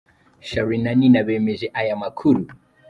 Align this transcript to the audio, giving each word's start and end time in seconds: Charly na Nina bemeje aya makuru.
Charly 0.47 0.77
na 0.83 0.91
Nina 0.99 1.19
bemeje 1.27 1.67
aya 1.79 1.95
makuru. 2.01 2.41